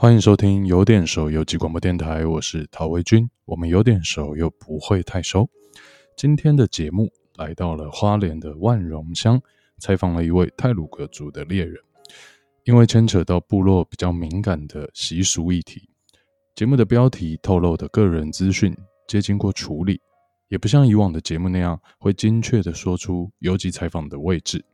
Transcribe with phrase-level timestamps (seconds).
[0.00, 3.28] 欢迎收听有点熟游记广播电台，我是陶维军。
[3.44, 5.50] 我们有点熟又不会太熟。
[6.16, 9.42] 今天的节目来到了花莲的万荣乡，
[9.80, 11.74] 采访了一位泰鲁格族的猎人。
[12.62, 15.88] 因为牵扯到部落比较敏感的习俗议题，
[16.54, 18.72] 节目的标题透露的个人资讯
[19.08, 20.00] 皆经过处理，
[20.46, 24.64] 也不像以往的节目那样会精确地说出游击采访的位置。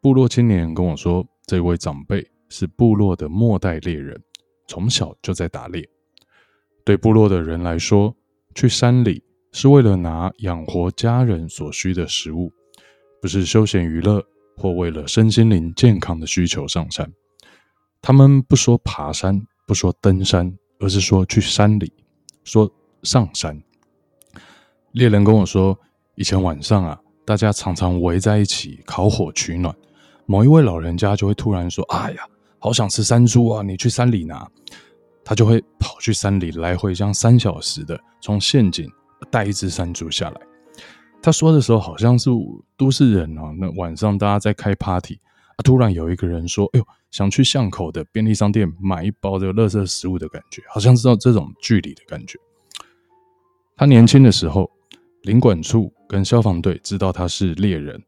[0.00, 2.26] 部落青年跟我说，这位长辈。
[2.52, 4.22] 是部落的末代猎人，
[4.68, 5.88] 从小就在打猎。
[6.84, 8.14] 对部落的人来说，
[8.54, 12.52] 去山里是为了拿养活家人所需的食物，
[13.22, 14.22] 不是休闲娱乐
[14.58, 17.10] 或为了身心灵健康的需求上山。
[18.02, 21.90] 他们不说爬山，不说登山，而是说去山里，
[22.44, 22.70] 说
[23.02, 23.58] 上山。
[24.90, 25.78] 猎人跟我说，
[26.16, 29.74] 以前晚上啊，大家常常围在一起烤火取暖，
[30.26, 32.26] 某一位老人家就会突然说：“哎呀。”
[32.62, 33.60] 好想吃山猪啊！
[33.60, 34.48] 你去山里拿，
[35.24, 38.88] 他就会跑去山里，来回这样三小时的从陷阱
[39.32, 40.40] 带一只山猪下来。
[41.20, 42.30] 他说的时候好像是
[42.76, 45.18] 都市人哦，那晚上大家在开 party
[45.56, 52.38] 啊，突然有一个人说：“哎呦，想去巷口的便利商店买一包这个垃圾食物的感觉，好像知道这种距离的感觉。”
[53.76, 54.70] 他年轻的时候，
[55.22, 58.00] 领管处跟消防队知道他是猎人，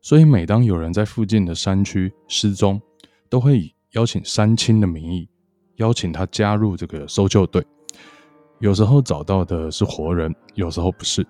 [0.00, 2.80] 所以每当有人在附近的山区失踪，
[3.28, 5.28] 都会以邀请三亲的名义，
[5.78, 7.66] 邀请他加入这个搜救队。
[8.60, 11.26] 有时候找到的是活人，有时候不是。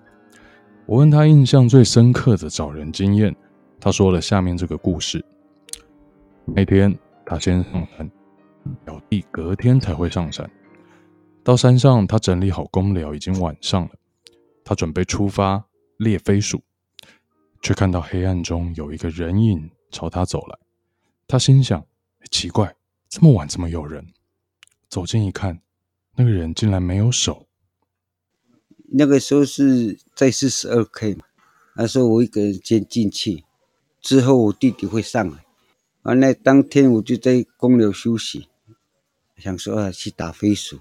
[0.85, 3.35] 我问他印象最深刻的找人经验，
[3.79, 5.25] 他说了下面这个故事：
[6.45, 6.95] 那天
[7.25, 8.11] 他先上山，
[8.85, 10.47] 表弟隔天才会上山。
[11.43, 13.89] 到山上，他整理好工寮，已经晚上了。
[14.63, 15.63] 他准备出发
[15.97, 16.61] 猎飞鼠，
[17.63, 20.55] 却看到黑暗中有一个人影朝他走来。
[21.27, 21.83] 他心想。
[22.29, 22.75] 奇怪，
[23.07, 24.07] 这么晚怎么有人？
[24.89, 25.61] 走近一看，
[26.15, 27.47] 那个人竟然没有手。
[28.91, 31.25] 那个时候是在四十二 K 嘛，
[31.75, 33.43] 那时候我一个人先进去，
[34.01, 35.45] 之后我弟弟会上来。
[36.01, 38.47] 完了当天我就在公牛休息，
[39.37, 40.79] 想说啊去打飞鼠，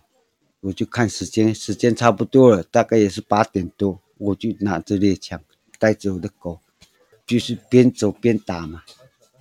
[0.60, 5.38] 我就看时间，时间差不多了，大概也是八点多，我就拿着猎枪，
[5.78, 6.60] 带着我的狗，
[7.26, 8.84] 就是边走边打嘛。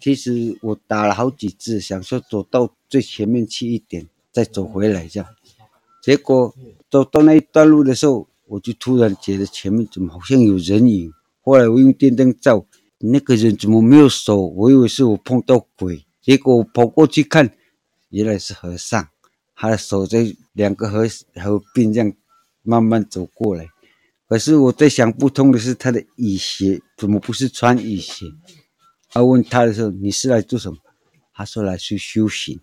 [0.08, 5.28] 其实我打了好几次，想说走到最前面去一点，再走回来这样。
[6.02, 6.56] 结果
[6.90, 11.12] 走到那一段路的时候，我就突然觉得前面怎么好像有人影。
[11.42, 12.66] 后来我用电灯照，
[13.00, 14.48] 那个人怎么没有手？
[14.48, 16.06] 我以为是我碰到鬼。
[16.22, 17.54] 结果我跑过去看，
[18.08, 19.10] 原来是和尚，
[19.58, 22.14] 他的手在两个合合并这样
[22.64, 23.68] 慢慢走过来。
[24.30, 28.28] 可是我在想不通的是，他的雨鞋怎么不是穿雨鞋？
[29.10, 30.78] 他问他的时候，你是来做什么？
[31.34, 32.60] 他说来去休息。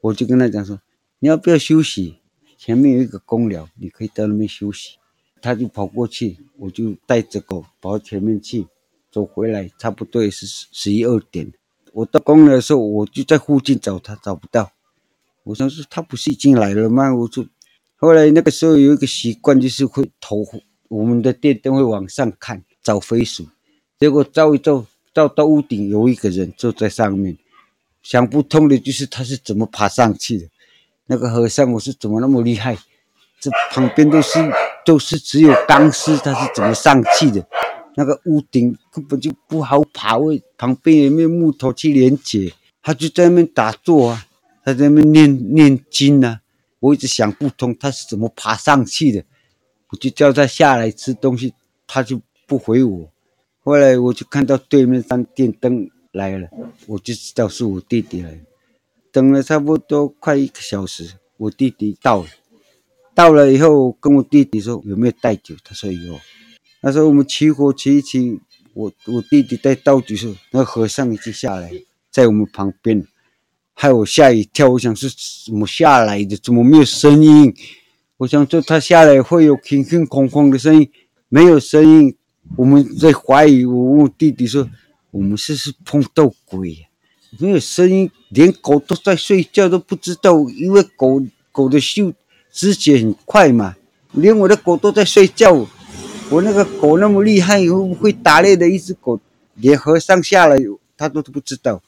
[0.00, 0.80] 我就跟他讲说，
[1.18, 2.18] 你要不要休息？
[2.56, 4.98] 前面有一个公寮，你可以到那边休息。
[5.42, 8.66] 他就跑过去，我就带着狗跑到前面去，
[9.10, 11.52] 走回来差不多也是十一二点。
[11.92, 14.72] 我到公寮的时候，我就在附近找他，找不到。
[15.44, 17.14] 我想说他不是已经来了吗？
[17.14, 17.44] 我说，
[17.96, 20.44] 后来那个时候有一个习惯，就是会投
[20.88, 23.48] 我们的电灯会往上看找飞鼠，
[23.98, 24.86] 结果照一照。
[25.16, 27.38] 到到屋顶有一个人坐在上面，
[28.02, 30.46] 想不通的就是他是怎么爬上去的。
[31.06, 32.76] 那个和尚我是怎么那么厉害？
[33.40, 34.38] 这旁边都是
[34.84, 37.46] 都是只有钢丝，他是怎么上去的？
[37.94, 42.52] 那个屋顶根本就不好爬，位旁边也没有木头去连接，
[42.82, 44.26] 他就在那边打坐啊，
[44.66, 46.42] 他在那边念念经啊。
[46.78, 49.24] 我一直想不通他是怎么爬上去的，
[49.88, 51.54] 我就叫他下来吃东西，
[51.86, 53.10] 他就不回我。
[53.66, 56.48] 后来我就看到对面上电灯来了，
[56.86, 58.38] 我就知道是我弟弟来了。
[59.10, 62.28] 等了差不多快一个小时，我弟弟到了。
[63.12, 66.16] 到了以后，跟我弟弟说有没有带酒，他说有。
[66.80, 68.40] 他说我们起火起一起，
[68.72, 71.72] 我我弟弟在倒酒时，那和尚已经下来，
[72.08, 73.04] 在我们旁边，
[73.74, 74.68] 害我吓一跳。
[74.68, 75.08] 我想是
[75.44, 76.36] 怎么下来的？
[76.36, 77.52] 怎么没有声音？
[78.18, 80.88] 我想说他下来会有空空空空的声音，
[81.28, 82.16] 没有声音。
[82.54, 84.68] 我们在怀疑，我我弟弟说
[85.10, 86.88] ：“我们是不是碰到鬼啊？
[87.38, 91.20] 没有声音，连狗都在睡觉都不知道，因为狗
[91.52, 92.14] 狗的嗅
[92.50, 93.76] 直觉很快嘛。
[94.12, 95.66] 连我的狗都在睡觉，
[96.30, 99.20] 我那个狗那么厉害，会不会打猎的一只狗，
[99.56, 100.56] 连和尚下来
[100.96, 101.82] 他都不知道。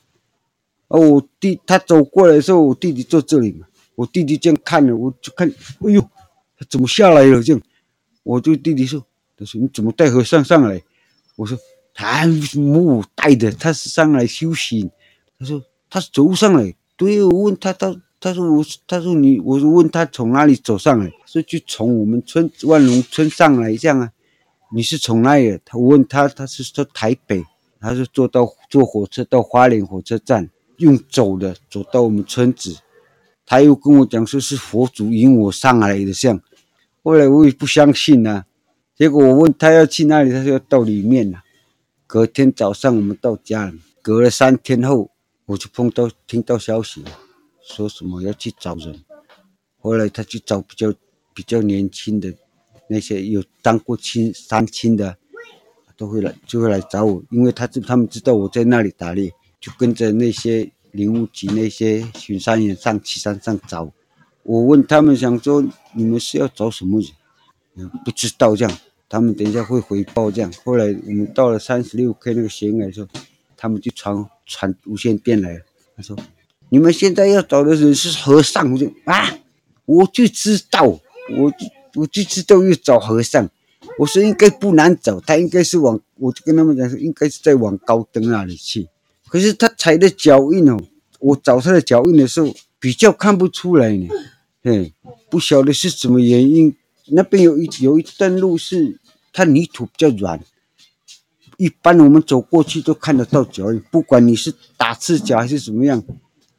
[0.88, 6.00] 哦，我弟他走过来的时候，我弟弟坐这里嘛，我弟弟这样看着，我就看，哎呦，
[6.58, 7.42] 他怎么下来了？
[7.42, 7.62] 这样，
[8.24, 9.02] 我对弟弟说。”
[9.38, 10.82] 他说：“你怎么带和尚上来？”
[11.36, 11.56] 我说
[11.94, 12.26] ：“他
[12.56, 13.52] 木带的？
[13.52, 14.90] 他是上来修行。”
[15.38, 24.10] 他说：“他是走上来。”对，我问他：“他他说我，他说你，我问他从哪里走上来，说就从我们村万隆村上来这样啊。
[24.72, 25.58] 你是从哪里？
[25.64, 27.44] 他问他，他是说台北，
[27.80, 32.76] 他是坐到坐火车到花莲火车站，用走的走到我们村子。
[33.46, 36.38] 他又跟我讲说是佛祖引我上来的，像
[37.04, 38.44] 后来我也不相信呐、
[38.98, 41.40] 结果我问他要去哪里，他说要到里面了。
[42.04, 45.12] 隔天早上我们到家了，隔了三天后，
[45.46, 47.04] 我就碰到听到消息，
[47.62, 49.04] 说什么要去找人。
[49.78, 50.92] 后来他去找比较
[51.32, 52.34] 比较年轻的
[52.88, 55.16] 那些有当过亲三亲的，
[55.96, 60.70] 都会来就会来找我，因为他知他们知道我在那里打猎，就跟着那些。
[60.92, 63.92] 林务局那些巡山员上去山上找，
[64.42, 65.62] 我问他们想说
[65.92, 66.98] 你们是要找什么
[67.74, 67.90] 人？
[68.06, 68.78] 不知道这样，
[69.08, 70.52] 他们等一下会回报这样。
[70.64, 73.08] 后来我们到了三十六 K 那个悬崖的时候，
[73.56, 75.60] 他们就传传无线电来了，
[75.96, 76.14] 他说
[76.68, 79.38] 你们现在要找的人是和尚，我就啊，
[79.86, 81.56] 我就知道，我就
[81.94, 83.48] 我就知道要找和尚，
[83.98, 88.88] 我说应该不难找，他应该是往，我就跟他们讲说应该是在往高登那里去。
[89.26, 90.78] 可是他踩的脚印哦，
[91.20, 94.06] 我找他的脚印的时候比较看不出来呢，
[94.62, 94.92] 嘿，
[95.30, 96.76] 不晓得是什么原因。
[97.10, 98.98] 那边有一有一段路是
[99.32, 100.40] 它泥土比较软，
[101.56, 106.02] 一般我们走过去都看得到脚印，不管你是打赤脚还是怎么样，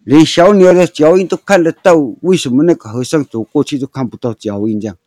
[0.04, 1.96] 连小鸟的脚印都看得到。
[2.22, 4.80] 为什么那个和尚走过去都看不到脚印？
[4.80, 4.98] 这样，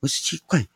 [0.00, 0.66] 我是奇怪。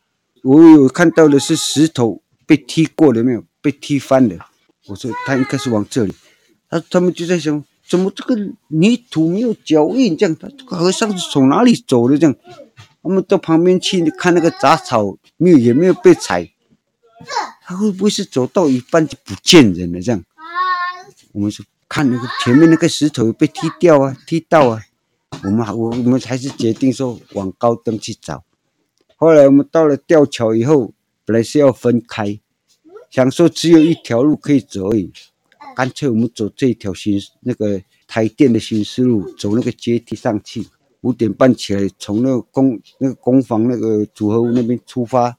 [0.42, 3.44] 我有看到的是石头被踢过了没有？
[3.62, 4.38] 被踢翻的。
[4.86, 6.12] 我说他应该是往这里，
[6.68, 8.36] 他他们就在想，怎么这个
[8.68, 10.14] 泥土没有脚印？
[10.14, 12.18] 这样，他这个和尚是从哪里走的？
[12.18, 12.36] 这样，
[13.04, 16.50] 我们到旁边去看那个杂草，没有也没有被踩，
[17.62, 20.00] 他会不会是走到一半就不见人了？
[20.00, 20.24] 这样，
[21.32, 24.82] 我们说看那个前面那个石头被踢掉啊，踢到啊，
[25.42, 28.42] 我们还我我们还是决定说往高登去找。
[29.16, 30.94] 后来我们到了吊桥以后，
[31.26, 32.40] 本来是要分开。
[33.10, 35.12] 想说只有一条路可以走而已，
[35.76, 40.66] 干脆我们走这条新那个台电的新丝路，走那个阶梯上去。
[41.04, 45.36] 五点半起来，从那个工那个工房那个组合屋那边出发，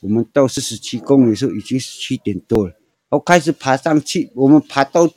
[0.00, 2.74] 我们到四十七公里的时候已经是七点多了。
[3.08, 5.10] 我开始爬上去，我们爬到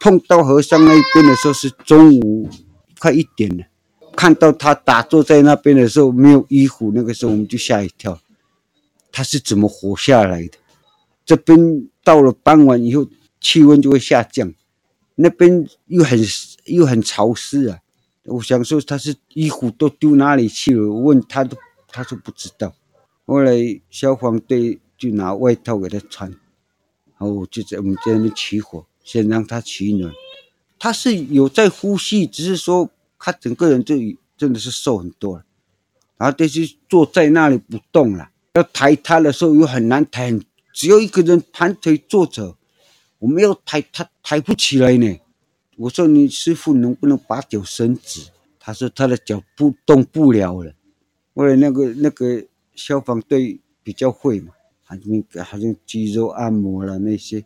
[0.00, 2.50] 碰到和尚那边的时候是中午
[2.98, 3.64] 快一点了。
[4.16, 8.18] 看到他打坐在那边的时候没有衣服，那个时候我们就吓一跳，
[9.12, 10.58] 他是怎么活下来的？
[11.24, 13.06] 这边到了傍晚以后，
[13.40, 14.52] 气温就会下降，
[15.14, 16.18] 那边又很
[16.64, 17.78] 又很潮湿啊。
[18.26, 20.88] 我想说他是衣服都丢哪里去了？
[20.88, 21.56] 问他都，
[21.88, 22.74] 他说不知道。
[23.24, 30.12] 后来消防队就拿外套给他穿，然后就在我们在那边起火，先让他取暖。
[30.78, 33.94] 他是有在呼吸，只是说他整个人就
[34.36, 35.44] 真的是瘦很多了，
[36.16, 38.30] 然后就是坐在那里不动了。
[38.54, 40.38] 要抬他的时候又很难抬。
[40.72, 42.56] 只有一个人盘腿坐着，
[43.18, 45.18] 我们要抬他抬不起来呢。
[45.76, 48.30] 我说你师傅能不能把脚伸直？
[48.58, 50.72] 他说他的脚不动不了了。
[51.34, 52.44] 后来那个那个
[52.74, 54.52] 消防队比较会嘛，
[54.84, 57.44] 他就给他用肌肉按摩了那些，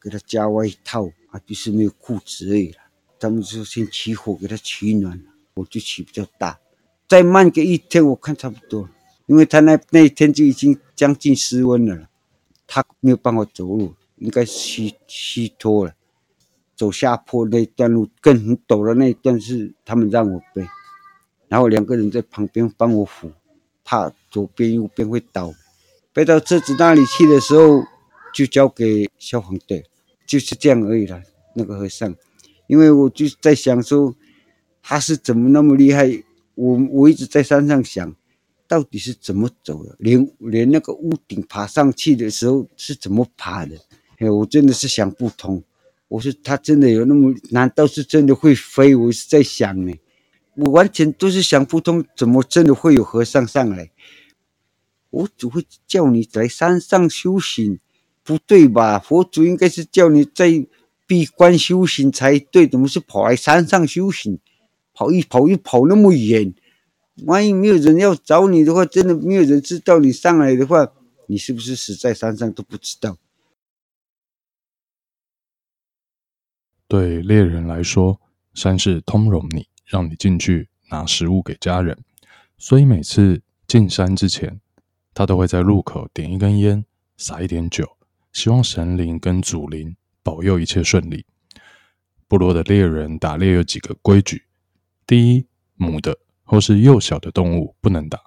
[0.00, 2.78] 给他加外套，啊，就是没有裤子而已了。
[3.20, 5.20] 他们就先起火给他取暖，
[5.54, 6.58] 我就起比较大，
[7.08, 8.88] 再慢个一天我看差不多，
[9.26, 12.08] 因为他那那一天就已经将近失温了。
[12.66, 15.94] 他没有办法走路，应该虚虚脱了。
[16.78, 20.64] 走下坡那段路更很陡的那一段是他们让我背，
[21.48, 23.32] 然后两个人在旁边帮我扶，
[23.82, 25.52] 怕左边右边会倒。
[26.12, 27.82] 背到车子那里去的时候，
[28.32, 29.84] 就交给消防队，
[30.24, 31.20] 就是这样而已了。
[31.54, 32.14] 那个和尚，
[32.68, 34.14] 因为我就在想说，
[34.80, 36.22] 他是怎么那么厉害？
[36.54, 38.14] 我我一直在山上想。
[38.68, 39.96] 到底是怎么走的？
[39.98, 43.74] 连连那个屋顶爬上去的时候是怎么爬的？
[44.18, 45.64] 哎，我真的是想不通。
[46.08, 47.34] 我说他真的有那么？
[47.50, 48.94] 难道是真的会飞？
[48.94, 49.92] 我是在想呢，
[50.56, 53.90] 我完全都是想不通，怎么真的会有和尚上来？
[55.10, 57.78] 佛祖会叫你在山上修行，
[58.22, 58.98] 不对吧？
[58.98, 60.66] 佛祖应该是叫你在
[61.06, 64.38] 闭关修行才对，怎么是跑来山上修行？
[64.94, 66.54] 跑一跑一跑那么远。
[67.24, 70.92] 万一没有人要找你的话，真的没有人知道你上来的话，
[71.26, 73.18] 你是不是死在山上都不知道？
[76.88, 78.18] 对猎人来说，
[78.54, 81.96] 山是通融你，让你进去拿食物给家人，
[82.56, 84.58] 所以每次进山之前，
[85.12, 86.82] 他都会在路口点一根烟，
[87.18, 87.86] 撒一点酒，
[88.32, 91.26] 希望神灵跟祖灵保佑一切顺利。
[92.26, 94.44] 部落的猎人打猎有几个规矩。
[95.06, 98.18] 第一，母的或是幼小的动物不能打，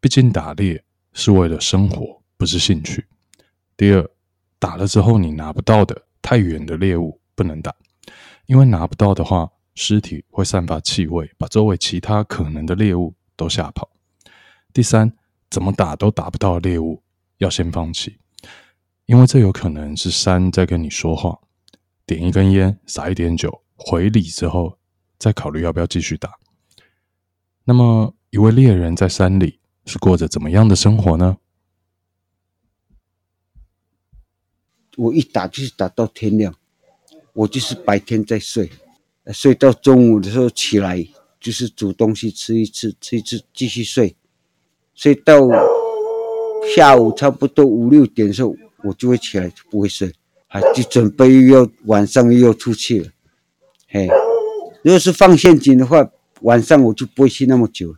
[0.00, 3.04] 毕竟打猎是为了生活，不是兴趣。
[3.76, 4.08] 第二，
[4.60, 7.74] 打了之后你拿不到的太远的猎物不能打，
[8.48, 13.90] 因为拿不到的话，尸体会散发气味，把周围其他可能的猎物都吓跑。
[14.72, 15.12] 第三，
[15.50, 17.02] 怎么打都打不到猎物，
[17.36, 18.16] 要先放弃，
[19.04, 21.38] 因为这有可能是山在跟你说话。
[22.06, 24.78] 点一根烟，撒一点酒，回礼之后，
[25.18, 26.38] 再考虑要不要继续打。
[27.64, 31.36] 那么，一位猎人在山里是过着怎么样的生活呢？
[34.96, 36.54] 我一打就是打到天亮，
[37.38, 38.68] 我就是白天在睡，
[39.32, 41.06] 睡到中午的时候起来，
[41.38, 44.16] 就是煮东西吃一次，吃一次继续睡，
[44.92, 45.48] 睡到
[46.74, 50.12] 下午差不多五六点的时候，我就会起来，就不会睡，
[50.48, 53.08] 还就准备又要晚上又要出去了。
[53.86, 54.08] 嘿，
[54.82, 57.94] 如果是放陷阱的话，晚上我就不会去那么久，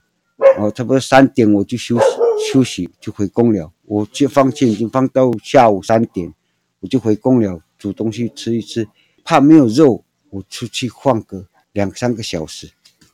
[0.59, 2.04] 哦，差不多三点我就休息
[2.52, 6.35] 休息就回宫了，我就放陷阱放到下午三点。
[6.80, 8.88] 我就回宫了，煮东西吃一吃，
[9.30, 12.68] 怕没有肉，我出去晃个两三个小时，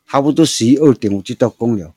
[0.06, 1.94] 差不多十一二点我就到宫了。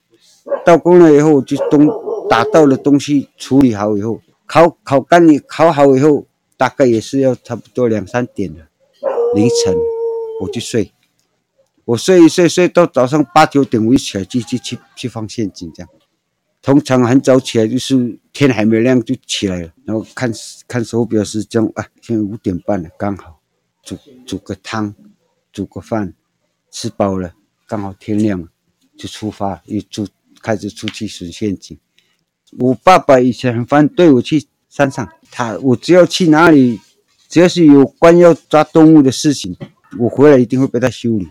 [0.65, 1.87] 到宫了以后，我就东
[2.29, 8.67] 打到的东西处理好以后，烤烤干你烤好以后，大概也是要差不多两三点了，
[9.35, 9.73] 凌晨
[10.41, 10.91] 我就睡，
[11.85, 15.89] 我睡一睡睡到早上八九点，我一起来继续去去放陷阱这样。
[16.61, 20.29] 通常很早起来，就是天还没亮就起来了，然后看
[20.67, 23.38] 看手表时钟啊，现在五点半了，刚好
[23.89, 24.93] 煮煮个汤，
[25.51, 26.13] 煮个饭，
[26.69, 27.33] 吃饱了，
[27.67, 28.47] 刚好天亮了，
[28.95, 30.07] 就出发，一出
[30.41, 31.77] 开始出去寻陷阱。
[32.59, 36.79] 我爸爸以前很反对我去山上，他我只要去哪里，
[37.27, 39.57] 只要是有关要抓动物的事情，
[39.97, 41.27] 我回来一定会被他修理。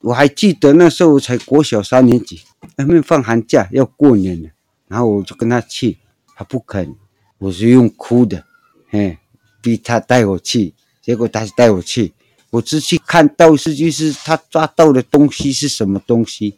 [0.00, 2.40] 我还记得那时候我才国小三年级，
[2.76, 4.50] 还没放寒假要过年了。
[4.86, 5.98] 然后我就跟他去，
[6.36, 6.94] 他不肯，
[7.38, 8.44] 我是用哭的，
[8.88, 9.18] 嘿，
[9.60, 10.74] 逼他带我去，
[11.06, 12.12] 结果他是带我去，
[12.50, 16.56] 我只去看到实际是他抓到的东西是什么东西，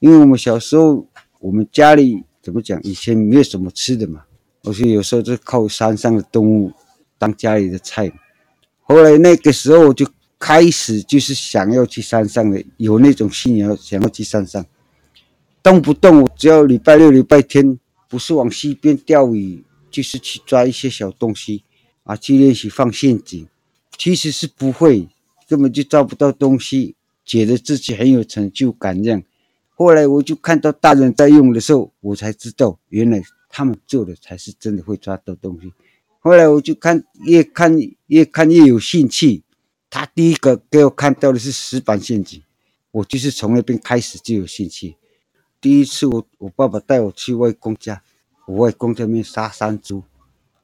[0.00, 1.06] 因为我们小时候
[1.38, 4.22] 我们家里怎么讲，以前没有什么吃的嘛，
[4.64, 6.70] 我说有时候就靠山上的动物
[7.16, 8.12] 当家里的菜，
[8.82, 10.06] 后来那个时候我就
[10.38, 14.62] 开始就是想要去山上的，有那种信仰想要去山上。
[15.62, 17.78] 动不动我只要礼拜六、礼拜天，
[18.10, 21.64] 不是往溪边钓鱼，就是去抓一些小东西
[22.04, 23.48] 啊，去练习放陷阱。
[24.00, 25.06] 其实是不会，
[25.46, 29.22] 根本就抓不到东西，觉得自己很有成就感这样。
[29.74, 35.70] 后来我就看到大人在用的时候，我才知道原来他们做的才是真的会抓到东西。
[36.20, 39.42] 后来我就看，越看越看越有兴趣。
[39.90, 42.42] 他第一个给我看到的是石板陷阱，
[42.92, 44.96] 我就是从那边开始就有兴趣。
[45.60, 48.02] 第一次我我爸爸带我去外公家，
[48.46, 50.04] 我外公在那边杀山猪，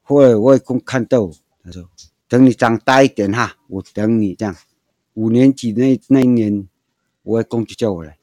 [0.02, 1.86] 后来我外公看到我，他说
[2.28, 4.56] ：“等你长大一点哈，我等你这样。”
[5.14, 6.68] 五年级那那一年，
[7.22, 8.18] 我外公就叫我来，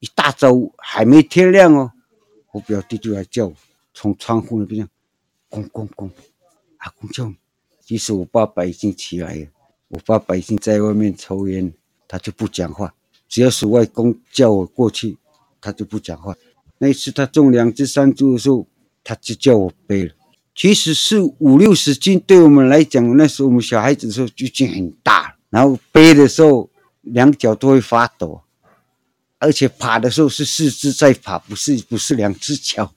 [0.00, 1.92] 一大早还没天亮哦，
[2.52, 3.54] 我表弟就来叫我，
[3.94, 4.88] 从窗户那边，
[5.48, 6.10] 咣咣咣，
[6.78, 7.36] 阿公叫你。
[7.80, 9.46] 其实我爸爸已经起来了，
[9.88, 11.72] 我爸爸已经在外面抽烟，
[12.08, 12.94] 他就不讲话，
[13.28, 15.16] 只要是外公叫我过去。
[15.64, 16.34] 他就不讲话。
[16.78, 18.66] 那一次他种两只山猪的时候，
[19.04, 20.12] 他就叫我背了。
[20.54, 25.34] 其实是五六十斤，对我们来讲，那时候我们小孩子的时候就已经很大。
[25.48, 26.68] 然后背的时候，
[27.00, 28.42] 两脚都会发抖，
[29.38, 32.94] 而且爬的时候是四肢在爬，不是不是两只脚。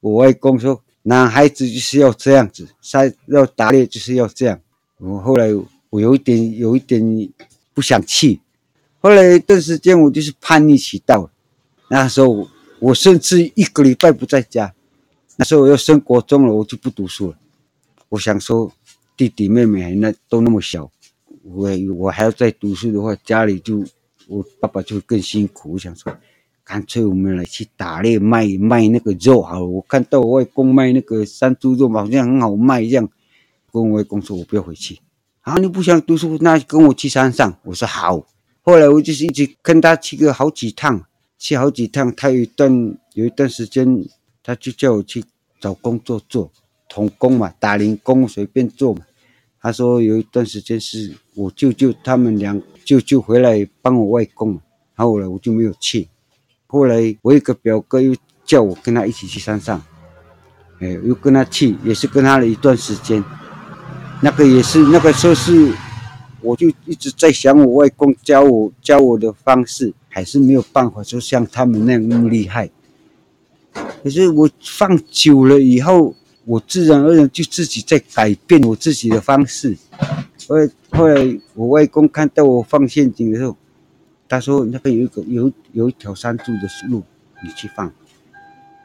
[0.00, 4.60] 我外公说，男孩子就是要这样子，山要打猎就是要这样。
[4.98, 5.48] 我后来
[5.90, 7.02] 我有一点有一点
[7.72, 8.40] 不想去。
[9.00, 11.30] 后来一段时间我就是叛逆期到了。
[11.88, 12.48] 那时候
[12.78, 14.74] 我甚至一个礼拜不在家。
[15.36, 17.36] 那时候我要升国中了，我就不读书了。
[18.08, 18.72] 我想说，
[19.16, 20.90] 弟弟妹妹那都那么小，
[21.42, 23.84] 我我还要再读书的话，家里就
[24.28, 25.72] 我爸爸就更辛苦。
[25.72, 26.16] 我想说，
[26.62, 29.66] 干脆我们来去打猎卖卖那个肉好了。
[29.66, 33.08] 我看到我外公卖那个山猪肉好像很好卖一样，
[33.72, 35.00] 跟我外公说，我不要回去。
[35.40, 37.58] 啊，你不想读书，那跟我去山上。
[37.64, 38.24] 我说好。
[38.62, 41.04] 后来我就是一直跟他去个好几趟。
[41.36, 43.86] 去好几趟，他有一段有一段时间，
[44.44, 45.24] 他就叫我去
[45.58, 46.52] 找工作做，
[46.86, 49.00] 童工嘛，打零工随便做嘛。
[49.58, 54.60] 他说有一段时间是我舅舅他们俩舅舅回来帮我外公，
[54.94, 56.06] 然后来我就没有去。
[56.66, 59.82] 后来我一个表哥又叫我跟他一起去山上，
[60.80, 63.24] 哎，又跟他去，也是跟他了一段时间。
[64.20, 65.72] 那个也是那个时候是
[66.42, 72.70] 我就一直在想，我外公教我教我的方式，还是没有办法，就像他们那样那么厉害。
[74.04, 79.74] 可是我放久了以后，我自然而然就自己在改变我自己的方式。
[80.46, 83.56] 后来后来，我外公看到我放陷阱的时候，
[84.28, 87.02] 他说：“那边有一个有有一条山猪的路，
[87.42, 87.90] 你去放。”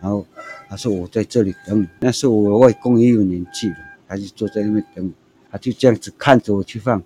[0.02, 0.26] 然后
[0.70, 3.76] 他说：“我在这里等你。”那时候我外公也有年纪了，
[4.08, 5.12] 他就坐在那边等我，
[5.52, 7.04] 他就这样子看着我去放。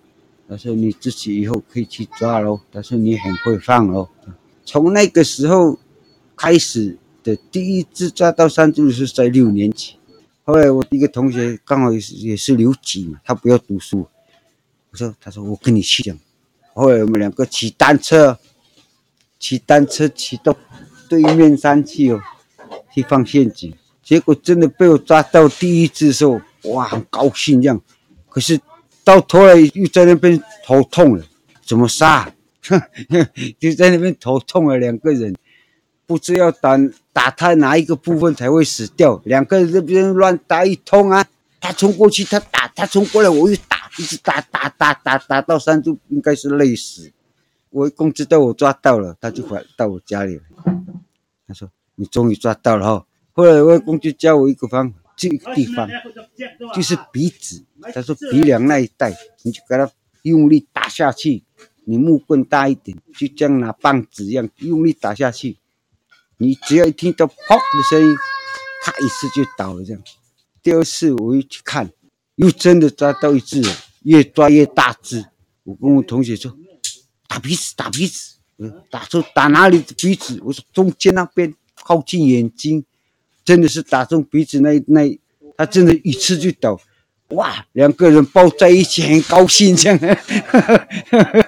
[0.48, 4.08] 他说：“你自己以后可以去抓喽。”他说：“你很会放哦。”
[4.64, 5.80] 从那个时候
[6.38, 9.96] 开始的第一次抓到山猪是在六年级。
[10.44, 14.08] 后来我一个同学刚好也是也是留级嘛，他不要读书。
[14.92, 16.18] 我说：“他说我跟你去讲。”
[16.76, 18.38] 后来我们两个骑单车，
[19.40, 20.56] 骑单车骑到
[21.08, 22.22] 对面山去哦，
[22.94, 23.74] 去放陷阱。
[24.04, 27.82] 结果真的被我抓到第一只的时候，哇，很高兴这样。
[28.30, 28.60] 可是。
[29.06, 31.26] 到头来又在那边头痛了，
[31.66, 32.34] 怎么杀？
[33.60, 35.36] 就在那边头痛了，两个人
[36.06, 36.78] 不知要打
[37.12, 41.26] 打他哪一个部分才会死掉，两个人这边乱打一通啊！
[41.60, 47.12] 他冲过去，他打，他冲过来，我又打，一直打打打打打到山猪应该是累死。
[47.70, 50.42] 我公知道我抓到了，他就回到我家里了。
[51.48, 55.00] 他说：“你终于抓到了哈！”后来外公就教我一个方法。
[55.16, 55.88] 这个地方
[56.74, 59.90] 就是鼻子，他说鼻梁那一带，你就给他
[60.24, 61.44] 用力打下去。
[61.86, 65.58] 你木棍大一点，就像拿棒子一样用力打下去。
[66.38, 68.16] 你只要一听到“砰”的声音，
[68.84, 69.84] 啪一次就倒了。
[69.84, 70.02] 这样，
[70.62, 71.92] 第二次我又去看，
[72.36, 73.62] 又真的抓到一只，
[74.04, 75.26] 越抓越大只。
[75.64, 76.58] 我跟我同学说
[77.28, 80.40] ：“打鼻子，打鼻子。”嗯打出打哪里的鼻子？
[80.46, 82.86] 我说中间那边，靠近眼睛。
[83.44, 85.20] 真的是打中鼻子那那，
[85.58, 86.80] 他真的一次就倒，
[87.30, 87.66] 哇！
[87.74, 90.16] 两个人抱在一起，很高兴这样，哈
[90.62, 91.42] 哈哈哈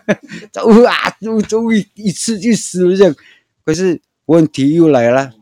[0.54, 0.64] 哈！
[0.66, 1.10] 哇，
[1.48, 3.16] 终于一次就死了这样。
[3.64, 5.34] 可是问题又来了，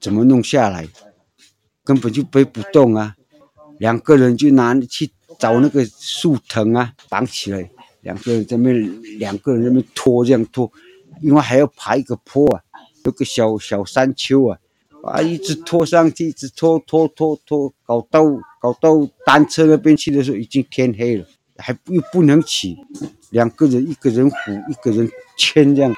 [0.00, 0.88] 怎么弄下来？
[1.84, 3.16] 根本就背不动啊！
[3.78, 7.70] 两个人就拿去找那个树藤啊，绑起来，
[8.02, 8.72] 两个人在那，
[9.18, 10.70] 两个人在那边拖这样拖，
[11.20, 12.62] 因为还要爬一个坡啊，
[13.04, 14.58] 有个小小山丘啊。
[15.02, 15.22] 啊！
[15.22, 18.22] 一直拖上去，一直拖拖拖拖，搞到
[18.60, 21.24] 搞到单车那边去的时候，已经天黑了，
[21.56, 22.76] 还又不能骑，
[23.30, 25.90] 两个人，一个人扶，一个人牵，这样，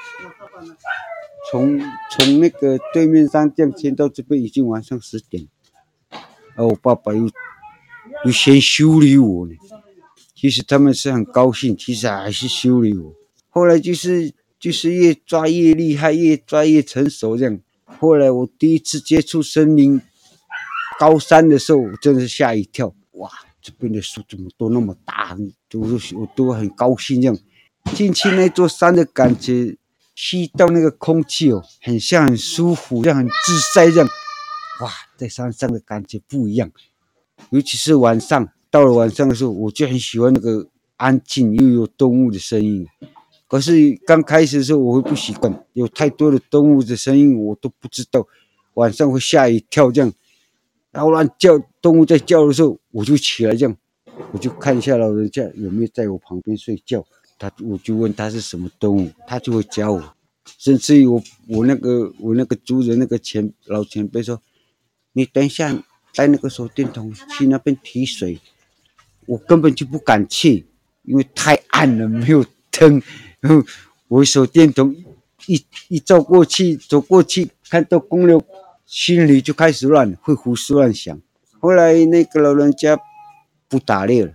[1.53, 5.47] 从从那个对面山这样牵到这边，已经晚上十点。
[6.55, 7.29] 而我爸爸又
[8.25, 9.53] 又先修理我呢，
[10.33, 13.13] 其实他们是很高兴，其实还是修理我。
[13.49, 17.59] 后来就是就是越抓越厉害，越抓越成熟这样。
[17.85, 20.01] 后来我第一次接触森林
[20.99, 23.29] 高山的时候，我真的是吓一跳，哇，
[23.61, 25.37] 这边的树怎么都那么大？
[25.69, 25.81] 都
[26.15, 27.37] 我都很高兴这样。
[27.93, 29.77] 进去那座山的感觉，
[30.15, 33.33] 吸到那个空气哦，很像很舒服，像很自
[33.75, 34.07] 在这样。
[34.81, 36.71] 哇，在山上的感觉不一样，
[37.51, 42.87] 尤其是晚上，到了晚上的时候，我就很喜欢那个安静又有动物的声音。
[43.47, 48.27] 可是刚开始的时候我会不习惯，有太多的动物的声音我都不知道，
[48.73, 50.11] 晚上会吓一跳这样，
[50.91, 53.77] 然后乱叫，动物在叫的时候我就起来这样，
[54.31, 57.05] 我就看一下老人家有没有在我旁边睡觉，
[57.37, 60.15] 他我就问他是什么动物，他就会教我，
[60.57, 64.41] 甚至于我我那个我那个族人那个前老前辈说，
[65.13, 65.83] 你等一下
[66.15, 68.39] 带那个手电筒去那边提水，
[69.25, 70.65] 我根本就不敢去，
[71.03, 73.01] 因为太暗了没有灯。
[73.39, 73.65] 然 后
[74.07, 74.95] 我手电筒
[75.47, 78.41] 一一照过去，走过去看到公牛，
[78.85, 81.19] 心里就开始乱，会胡思乱想。
[81.59, 82.97] 后来那个老人家
[83.67, 84.33] 不打猎了，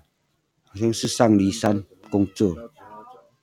[0.65, 2.57] 好像是上梨山工作。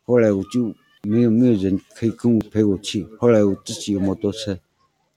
[0.06, 3.06] 后来我就没有没有人可以跟我陪我去。
[3.20, 4.58] 后来我自己有摩托车，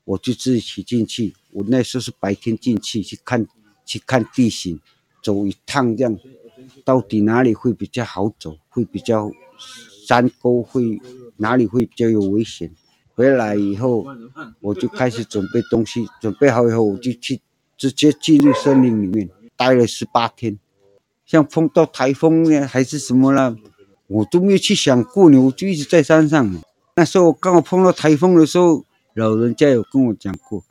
[0.05, 1.35] 我就自己骑进去。
[1.53, 3.47] 我那时候是白天进去去看
[3.85, 4.81] 去看地形，
[5.23, 6.19] 走一趟这样，
[6.85, 9.31] 到底哪里会比较好走，会比较。
[10.07, 10.99] 山沟会
[11.37, 12.71] 哪里会比较有危险？
[13.15, 14.07] 回来以后
[14.61, 17.41] 我就开始准备东西，准备好以后我就去
[17.77, 20.59] 直接进入森林里面，待了十八天。
[21.27, 23.55] 像碰到台风呢，还是什么了，
[24.09, 26.63] 我都没有去想过呢，我就一直在山上。
[26.97, 30.65] 那时候刚好碰到台风的时候，老人家有跟我讲过，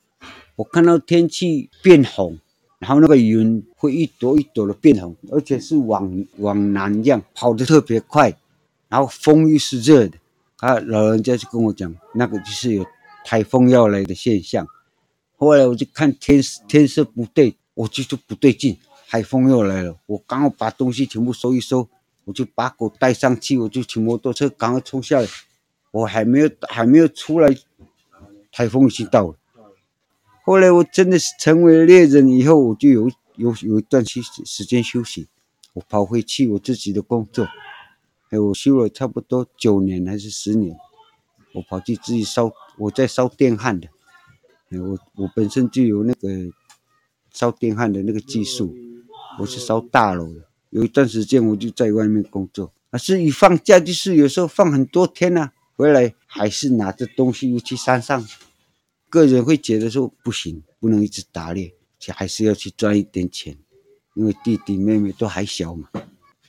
[0.58, 2.38] 我看到天气变红，
[2.80, 8.36] 然后那个云会一朵一朵的变红，而且是往往南这样跑得特别快。
[8.90, 10.18] 然后风又是热的，
[10.58, 12.86] 啊，老人家就跟我讲，那个就是有
[13.26, 14.66] 台风要来的现象。
[15.36, 18.78] 后来我就看天天色不对，我就说不对劲，
[19.10, 19.98] 台风又来了。
[20.06, 21.88] 我刚好把东西全部收一收，
[22.28, 25.28] 我就把狗带上去，我就骑摩托车赶快冲下来。
[25.92, 27.50] 我还没有还没有出来，
[28.52, 29.38] 台风已经到了。
[30.44, 35.30] 后来我真的是成为猎人以后，我就有有有一段时时间休息，
[35.74, 37.48] 我跑回去我自己的工作。
[38.30, 40.78] 哎，我休了差不多九年还是十年，
[41.54, 43.88] 我跑去自己烧，我在烧电焊的。
[44.70, 46.28] 哎，我我本身就有那个
[47.32, 48.76] 烧电焊的那个技术，
[49.40, 50.47] 我是烧大楼的。
[50.70, 58.28] 有一段时间我就在外面工作，啊，是一放假就是有时候放很多天呐，回来还是拿着东西又去山上。
[59.10, 63.58] 个人会觉得说不行，不能一直打猎，且还是要去赚一点钱，
[64.16, 65.90] 因为弟弟妹妹都还小嘛。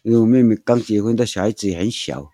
[0.02, 2.28] 因为我妹妹刚结婚，她小孩子也很小，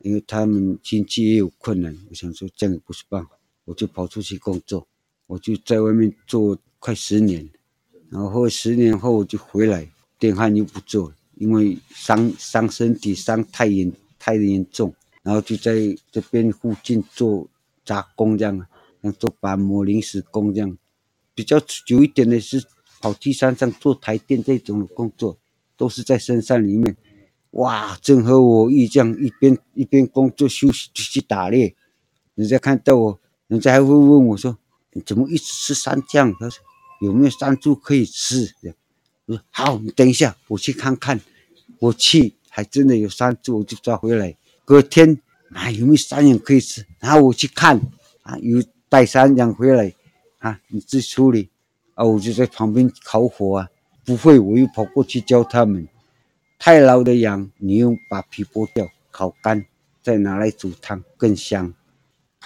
[0.00, 1.96] 因为他们经济也有困难。
[2.10, 3.30] 我想说这样也不是办法，
[3.64, 4.86] 我就跑出去工作，
[5.26, 7.48] 我就在外面做快十年，
[8.10, 11.14] 然后十年后我就回来，电焊又不做了。
[11.40, 15.72] 因为伤伤身体伤太严太严重，然后就在
[16.12, 17.48] 这边附近做
[17.82, 18.66] 杂工这样，
[19.02, 20.76] 像做板模临时工这样。
[21.34, 22.62] 比较久一点的是
[23.00, 25.38] 跑去山上做台电这种的工作，
[25.78, 26.94] 都是在深山里面。
[27.52, 31.74] 哇，正合我意，这样一边一边工作休息就去打猎。
[32.34, 34.58] 人家看到我，人家还会问我说
[34.92, 36.62] ：“你怎么一直吃山酱？”他说
[37.00, 38.54] ：“有没有山猪可以吃？”
[39.24, 41.18] 我说：“好，你等一下，我去看看。”
[41.80, 44.36] 我去，还真的有山猪，我就抓回来。
[44.66, 45.18] 隔天
[45.54, 46.86] 啊，有没有山羊可以吃？
[46.98, 47.80] 然后我去看
[48.22, 49.92] 啊，有带山羊回来
[50.40, 51.48] 啊，你自己处理
[51.94, 53.68] 啊，我就在旁边烤火啊。
[54.04, 55.88] 不会，我又跑过去教他们。
[56.58, 59.64] 太老的羊，你用把皮剥掉，烤干，
[60.02, 61.72] 再拿来煮汤更香。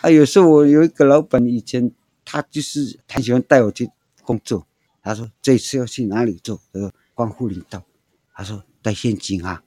[0.01, 1.91] 啊，有时候我有一个老板，以前
[2.25, 3.91] 他就是很喜欢带我去
[4.23, 4.65] 工作。
[5.03, 6.61] 他说这次要去哪里做？
[6.73, 7.83] 他说光复林道。
[8.33, 8.63] 他说。
[8.85, 9.63] 带陷阱啊！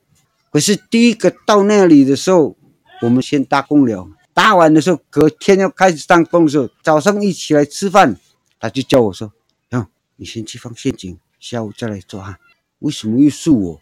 [0.52, 2.56] 可是第一个到那里的时候，
[3.02, 4.08] 我们先搭工了。
[4.32, 8.16] 搭完的时候，隔天要开始上工的时候，早上一起来吃饭，
[8.60, 9.34] 他就叫我说
[9.72, 12.38] ：“嗯，你先去放陷阱，下午再来抓。”
[12.78, 13.82] 为什么又是我？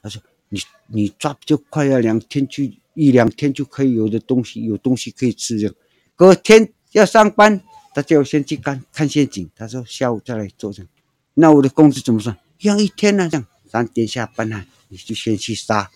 [0.00, 2.62] 他说：“你你抓就快要，两天就
[2.94, 5.74] 一两天就可以有的东西，有东西可以吃这。
[6.14, 7.60] 隔天要上班，
[7.92, 9.50] 他叫我先去看看陷阱。
[9.56, 10.88] 他说下午再来做这样。
[11.34, 12.38] 那我的工资怎么算？
[12.60, 15.90] 要一天呢、啊、这样。”三点下班了，你就先去杀，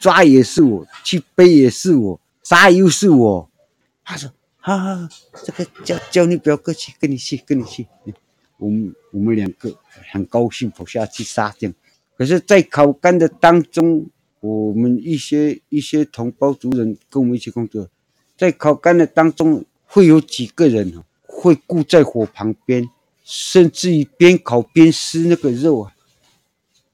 [0.00, 3.50] 抓也是我，去背也是我，杀又是我。
[4.04, 5.08] 他说：“哈哈，
[5.44, 7.86] 这个叫叫你表哥去，跟你去，跟你去。”
[8.58, 9.76] 我们我们两个
[10.12, 11.72] 很高兴跑下去杀掉。
[12.16, 14.06] 可是，在烤干的当中，
[14.40, 17.88] 我们一些一些同胞族人跟我们一起工作，
[18.36, 22.88] 在烤干的当中，会有几个人会顾在火旁边，
[23.24, 25.92] 甚至于边烤边撕那个肉啊。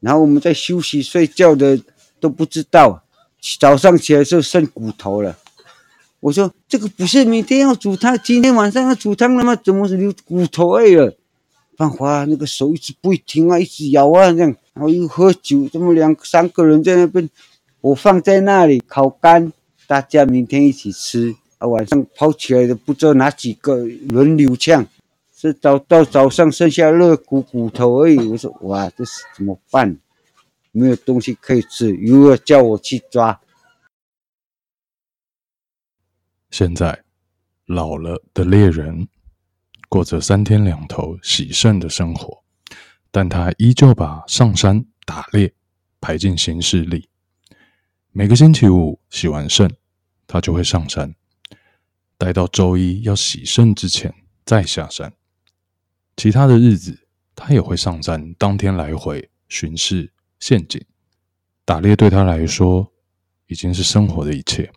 [0.00, 1.80] 然后我们在休息睡觉的
[2.20, 3.02] 都不知道，
[3.58, 5.36] 早上起来就剩骨头了。
[6.20, 9.54] 我说这个不是明天要煮汤，今天晚上要煮汤了吗？
[9.56, 11.16] 怎么是留骨头而已了？
[11.76, 17.30] 芳华那个手一直不会停啊，一直摇啊这样，然后又喝酒，这么两三个人在那边，
[17.80, 19.52] 我放在那里烤干，
[19.86, 21.36] 大家明天一起吃。
[21.58, 23.76] 啊，晚上跑起来的不知道哪几个
[24.08, 24.84] 轮流呛。
[25.40, 28.18] 是早到早上剩下肋骨骨头而已。
[28.26, 29.96] 我说哇，这是怎么办？
[30.72, 33.40] 没有东西可以吃，又要叫我去抓。
[36.50, 37.04] 现在
[37.66, 39.06] 老了的猎人
[39.88, 42.42] 过着三天两头洗肾的生活，
[43.12, 45.54] 但他依旧把上山打猎
[46.00, 47.08] 排进行事历。
[48.10, 49.72] 每个星期五洗完肾，
[50.26, 51.14] 他就会上山，
[52.16, 54.12] 待到周一要洗肾之前
[54.44, 55.12] 再下山。
[56.18, 56.98] 其他的日子，
[57.36, 60.84] 他也会上山，当天来回巡视陷阱。
[61.64, 62.92] 打猎对他来说
[63.46, 64.68] 已经是生活的一切。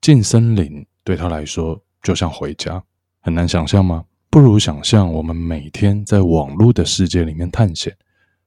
[0.00, 2.82] 进森林对他来说就像回家，
[3.20, 4.04] 很难想象吗？
[4.28, 7.96] 不如想象我们每天在网络的世界里面探险，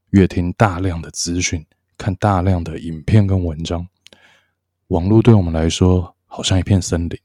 [0.10, 1.66] 阅听大量的资讯，
[1.98, 3.88] 看大量的影片跟文章。
[4.88, 7.18] 网络对我们来说好像一片森林，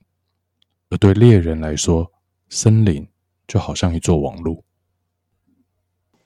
[0.91, 2.13] 而对猎人来说，
[2.49, 3.05] 森林。
[3.47, 4.65] 就好像一座网路，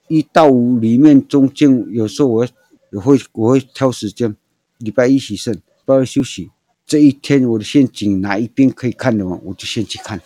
[0.08, 2.48] 一到五里面中间，有时候我
[2.92, 4.34] 我会我会挑时间，
[4.78, 6.50] 礼拜一洗肾，礼拜二休息。
[6.86, 10.20] 这一天我的陷阱哪一边可以看的完，我就先去看。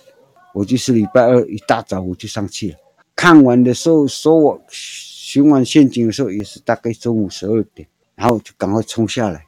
[0.55, 2.79] 我就是礼拜二一大早我就上去了，
[3.17, 9.45] 看完的时候说我寻完陷阱的时候也是大概中午十二点，然后就赶快冲下来。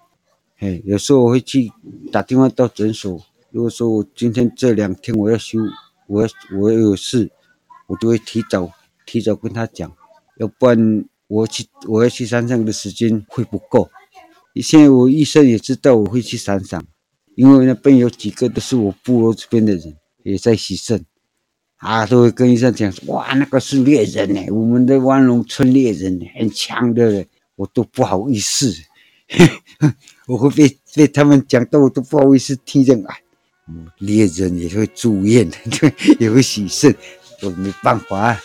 [0.58, 1.70] 嘿，有时候我会去
[2.10, 5.60] 打电话到诊所，如果说我今天这两天我要休，
[6.08, 6.28] 我要
[6.58, 7.30] 我有事。
[7.86, 8.70] 我就会提早
[9.04, 9.90] 提早跟他讲，
[10.38, 13.88] 要不然我去我要去山上的时间会不够。
[14.62, 16.82] 现在我医生也知道我会去山上，
[17.34, 21.04] 因为那边有几个都是我部落这边的人，也在洗肾，
[21.76, 28.72] 啊，都会跟医生讲，哇，那个是猎人呢，我们的万隆村猎人很强的，我都不好意思，
[30.26, 33.14] 我会被被他们讲到，我都不好意思听见啊，
[33.98, 35.50] 猎人也会住院，
[36.18, 36.96] 也会洗肾，
[37.42, 38.36] 我没办法